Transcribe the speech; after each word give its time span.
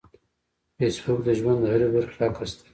فېسبوک 0.77 1.19
د 1.25 1.29
ژوند 1.39 1.59
د 1.61 1.65
هرې 1.73 1.87
برخې 1.93 2.19
عکس 2.25 2.51
دی 2.57 2.67